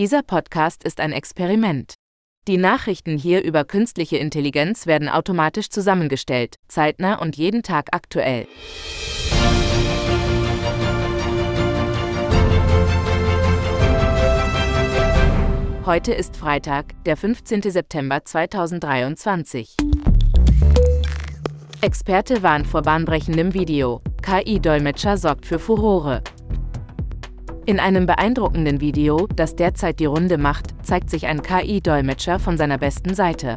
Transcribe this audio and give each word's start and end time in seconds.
Dieser 0.00 0.22
Podcast 0.22 0.82
ist 0.82 0.98
ein 0.98 1.12
Experiment. 1.12 1.92
Die 2.48 2.56
Nachrichten 2.56 3.18
hier 3.18 3.44
über 3.44 3.66
künstliche 3.66 4.16
Intelligenz 4.16 4.86
werden 4.86 5.10
automatisch 5.10 5.68
zusammengestellt, 5.68 6.56
zeitnah 6.68 7.16
und 7.16 7.36
jeden 7.36 7.62
Tag 7.62 7.88
aktuell. 7.92 8.46
Heute 15.84 16.14
ist 16.14 16.34
Freitag, 16.34 16.94
der 17.04 17.18
15. 17.18 17.60
September 17.60 18.24
2023. 18.24 19.76
Experte 21.82 22.42
warnt 22.42 22.66
vor 22.66 22.80
bahnbrechendem 22.80 23.52
Video. 23.52 24.00
KI-Dolmetscher 24.22 25.18
sorgt 25.18 25.44
für 25.44 25.58
Furore. 25.58 26.22
In 27.66 27.78
einem 27.78 28.06
beeindruckenden 28.06 28.80
Video, 28.80 29.26
das 29.36 29.54
derzeit 29.54 30.00
die 30.00 30.06
Runde 30.06 30.38
macht, 30.38 30.74
zeigt 30.82 31.10
sich 31.10 31.26
ein 31.26 31.42
KI-Dolmetscher 31.42 32.38
von 32.38 32.56
seiner 32.56 32.78
besten 32.78 33.14
Seite. 33.14 33.56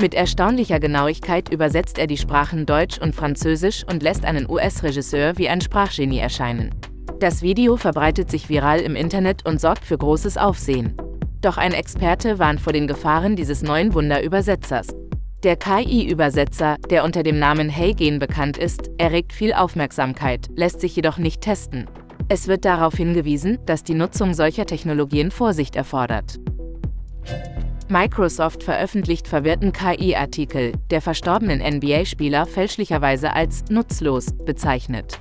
Mit 0.00 0.12
erstaunlicher 0.12 0.80
Genauigkeit 0.80 1.50
übersetzt 1.50 1.98
er 1.98 2.08
die 2.08 2.16
Sprachen 2.16 2.66
Deutsch 2.66 2.98
und 2.98 3.14
Französisch 3.14 3.84
und 3.88 4.02
lässt 4.02 4.24
einen 4.24 4.50
US-Regisseur 4.50 5.38
wie 5.38 5.48
ein 5.48 5.60
Sprachgenie 5.60 6.18
erscheinen. 6.18 6.74
Das 7.20 7.42
Video 7.42 7.76
verbreitet 7.76 8.28
sich 8.28 8.48
viral 8.48 8.80
im 8.80 8.96
Internet 8.96 9.46
und 9.46 9.60
sorgt 9.60 9.84
für 9.84 9.96
großes 9.96 10.36
Aufsehen. 10.36 10.96
Doch 11.40 11.56
ein 11.56 11.74
Experte 11.74 12.40
warnt 12.40 12.60
vor 12.60 12.72
den 12.72 12.88
Gefahren 12.88 13.36
dieses 13.36 13.62
neuen 13.62 13.94
Wunderübersetzers. 13.94 14.88
Der 15.44 15.56
KI-Übersetzer, 15.56 16.76
der 16.90 17.04
unter 17.04 17.22
dem 17.22 17.38
Namen 17.38 17.68
Heygen 17.68 18.18
bekannt 18.18 18.58
ist, 18.58 18.90
erregt 18.98 19.32
viel 19.32 19.52
Aufmerksamkeit, 19.52 20.48
lässt 20.56 20.80
sich 20.80 20.96
jedoch 20.96 21.18
nicht 21.18 21.42
testen. 21.42 21.86
Es 22.28 22.48
wird 22.48 22.64
darauf 22.64 22.94
hingewiesen, 22.94 23.58
dass 23.66 23.82
die 23.84 23.94
Nutzung 23.94 24.32
solcher 24.32 24.64
Technologien 24.64 25.30
Vorsicht 25.30 25.76
erfordert. 25.76 26.40
Microsoft 27.88 28.62
veröffentlicht 28.62 29.28
verwirrten 29.28 29.72
KI-Artikel, 29.72 30.72
der 30.90 31.02
verstorbenen 31.02 31.60
NBA-Spieler 31.60 32.46
fälschlicherweise 32.46 33.34
als 33.34 33.64
nutzlos 33.68 34.32
bezeichnet. 34.46 35.20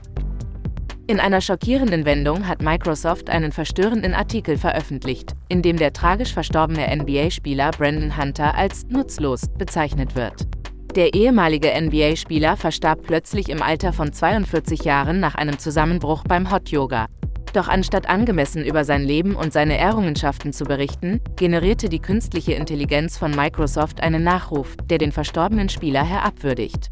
In 1.05 1.19
einer 1.19 1.41
schockierenden 1.41 2.05
Wendung 2.05 2.47
hat 2.47 2.61
Microsoft 2.61 3.29
einen 3.29 3.51
verstörenden 3.51 4.13
Artikel 4.13 4.57
veröffentlicht, 4.57 5.33
in 5.49 5.61
dem 5.61 5.75
der 5.75 5.91
tragisch 5.91 6.33
verstorbene 6.33 6.87
NBA-Spieler 6.95 7.71
Brandon 7.71 8.17
Hunter 8.17 8.55
als 8.55 8.85
nutzlos 8.87 9.49
bezeichnet 9.57 10.15
wird. 10.15 10.47
Der 10.95 11.15
ehemalige 11.15 11.69
NBA-Spieler 11.69 12.55
verstarb 12.55 13.01
plötzlich 13.01 13.49
im 13.49 13.63
Alter 13.63 13.93
von 13.93 14.13
42 14.13 14.83
Jahren 14.83 15.19
nach 15.19 15.33
einem 15.33 15.57
Zusammenbruch 15.57 16.23
beim 16.23 16.51
Hot 16.51 16.69
Yoga. 16.69 17.07
Doch 17.53 17.67
anstatt 17.67 18.07
angemessen 18.07 18.63
über 18.63 18.85
sein 18.85 19.01
Leben 19.01 19.35
und 19.35 19.53
seine 19.53 19.75
Errungenschaften 19.77 20.53
zu 20.53 20.65
berichten, 20.65 21.19
generierte 21.35 21.89
die 21.89 21.97
künstliche 21.97 22.53
Intelligenz 22.53 23.17
von 23.17 23.31
Microsoft 23.31 24.01
einen 24.01 24.23
Nachruf, 24.23 24.75
der 24.87 24.99
den 24.99 25.11
verstorbenen 25.11 25.69
Spieler 25.69 26.03
herabwürdigt. 26.03 26.91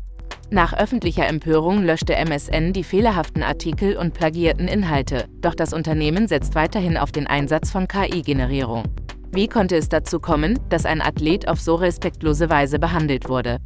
Nach 0.50 0.74
öffentlicher 0.74 1.28
Empörung 1.28 1.84
löschte 1.84 2.16
MSN 2.16 2.74
die 2.74 2.84
fehlerhaften 2.84 3.44
Artikel 3.44 3.98
und 3.98 4.16
plagierten 4.16 4.68
Inhalte, 4.68 5.26
doch 5.42 5.54
das 5.54 5.74
Unternehmen 5.74 6.28
setzt 6.28 6.56
weiterhin 6.56 6.98
auf 6.98 7.12
den 7.12 7.28
Einsatz 7.28 7.70
von 7.70 7.88
KI-Generierung. 7.88 8.84
Wie 9.32 9.48
konnte 9.48 9.78
es 9.78 9.90
dazu 9.90 10.20
kommen, 10.20 10.60
dass 10.70 10.86
ein 10.86 11.02
Athlet 11.02 11.48
auf 11.48 11.62
so 11.62 11.76
respektlose 11.76 12.50
Weise 12.50 12.80
behandelt 12.80 13.30
wurde? 13.30 13.60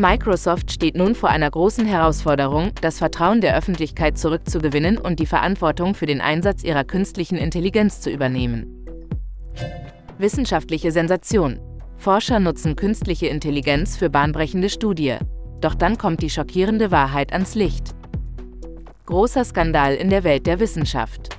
Microsoft 0.00 0.70
steht 0.70 0.96
nun 0.96 1.16
vor 1.16 1.28
einer 1.28 1.50
großen 1.50 1.84
Herausforderung, 1.84 2.70
das 2.82 2.98
Vertrauen 2.98 3.40
der 3.40 3.56
Öffentlichkeit 3.56 4.16
zurückzugewinnen 4.16 4.96
und 4.96 5.18
die 5.18 5.26
Verantwortung 5.26 5.96
für 5.96 6.06
den 6.06 6.20
Einsatz 6.20 6.62
ihrer 6.62 6.84
künstlichen 6.84 7.36
Intelligenz 7.36 8.00
zu 8.00 8.08
übernehmen. 8.08 8.86
Wissenschaftliche 10.16 10.92
Sensation. 10.92 11.58
Forscher 11.96 12.38
nutzen 12.38 12.76
künstliche 12.76 13.26
Intelligenz 13.26 13.96
für 13.96 14.08
bahnbrechende 14.08 14.68
Studie. 14.68 15.16
Doch 15.60 15.74
dann 15.74 15.98
kommt 15.98 16.22
die 16.22 16.30
schockierende 16.30 16.92
Wahrheit 16.92 17.32
ans 17.32 17.56
Licht. 17.56 17.96
Großer 19.06 19.44
Skandal 19.44 19.96
in 19.96 20.10
der 20.10 20.22
Welt 20.22 20.46
der 20.46 20.60
Wissenschaft. 20.60 21.37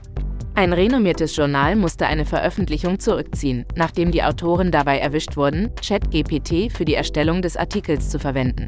Ein 0.55 0.73
renommiertes 0.73 1.35
Journal 1.35 1.75
musste 1.75 2.07
eine 2.07 2.25
Veröffentlichung 2.25 2.99
zurückziehen, 2.99 3.65
nachdem 3.75 4.11
die 4.11 4.23
Autoren 4.23 4.71
dabei 4.71 4.99
erwischt 4.99 5.37
wurden, 5.37 5.71
ChatGPT 5.75 6.71
für 6.71 6.85
die 6.85 6.95
Erstellung 6.95 7.41
des 7.41 7.55
Artikels 7.55 8.09
zu 8.09 8.19
verwenden. 8.19 8.67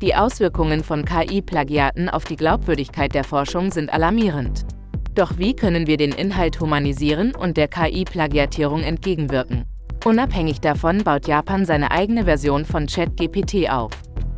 Die 0.00 0.16
Auswirkungen 0.16 0.82
von 0.82 1.04
KI-Plagiaten 1.04 2.08
auf 2.08 2.24
die 2.24 2.34
Glaubwürdigkeit 2.34 3.14
der 3.14 3.22
Forschung 3.22 3.70
sind 3.70 3.92
alarmierend. 3.92 4.66
Doch 5.14 5.38
wie 5.38 5.54
können 5.54 5.86
wir 5.86 5.96
den 5.96 6.10
Inhalt 6.10 6.58
humanisieren 6.58 7.34
und 7.36 7.56
der 7.56 7.68
KI-Plagiatierung 7.68 8.82
entgegenwirken? 8.82 9.64
Unabhängig 10.04 10.60
davon 10.60 11.04
baut 11.04 11.28
Japan 11.28 11.64
seine 11.64 11.92
eigene 11.92 12.24
Version 12.24 12.64
von 12.64 12.86
ChatGPT 12.86 13.70
auf. 13.70 13.92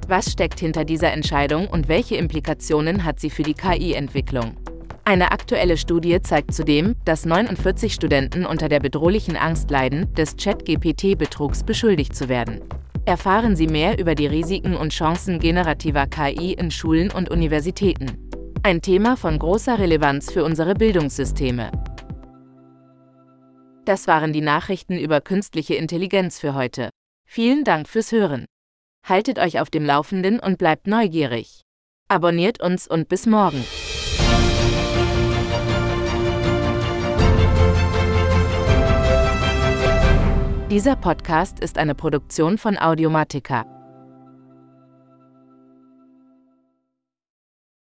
Was 0.07 0.31
steckt 0.31 0.61
hinter 0.61 0.85
dieser 0.85 1.13
Entscheidung 1.13 1.67
und 1.69 1.89
welche 1.89 2.17
Implikationen 2.17 3.05
hat 3.05 3.21
sie 3.21 3.31
für 3.31 3.43
die 3.43 3.55
KI-Entwicklung? 3.55 4.57
Eine 5.07 5.33
aktuelle 5.33 5.77
Studie 5.77 6.23
zeigt 6.23 6.55
zudem, 6.55 6.97
dass 7.05 7.27
49 7.27 7.93
Studenten 7.93 8.47
unter 8.47 8.71
der 8.71 8.81
bedrohlichen 8.81 9.37
Angst 9.37 9.71
leiden, 9.71 10.13
des 10.15 10.37
Chat-GPT-Betrugs 10.37 11.63
beschuldigt 11.63 12.17
zu 12.17 12.31
werden. 12.31 12.63
Erfahren 13.05 13.55
Sie 13.55 13.67
mehr 13.67 13.99
über 13.99 14.15
die 14.15 14.27
Risiken 14.27 14.75
und 14.75 14.95
Chancen 14.95 15.41
generativer 15.41 16.07
KI 16.07 16.55
in 16.55 16.71
Schulen 16.71 17.11
und 17.11 17.31
Universitäten. 17.31 18.31
Ein 18.63 18.81
Thema 18.81 19.19
von 19.19 19.39
großer 19.39 19.79
Relevanz 19.79 20.33
für 20.33 20.43
unsere 20.43 20.73
Bildungssysteme. 20.73 21.71
Das 23.85 24.07
waren 24.07 24.33
die 24.33 24.41
Nachrichten 24.41 24.99
über 24.99 25.21
künstliche 25.21 25.75
Intelligenz 25.75 26.41
für 26.41 26.55
heute. 26.55 26.89
Vielen 27.27 27.65
Dank 27.65 27.91
fürs 27.91 28.11
Hören. 28.11 28.47
Haltet 29.07 29.39
euch 29.39 29.61
auf 29.61 29.69
dem 29.69 29.85
Laufenden 29.85 30.41
und 30.41 30.57
bleibt 30.57 30.87
neugierig. 30.87 31.61
Abonniert 32.09 32.63
uns 32.63 32.89
und 32.89 33.11
bis 33.11 33.27
morgen. 33.27 33.63
Dieser 40.75 40.97
Podcast 40.97 41.61
ist 41.61 41.79
eine 41.79 41.95
Produktion 41.95 42.59
von 42.59 42.77
Audiomatica. 42.77 43.65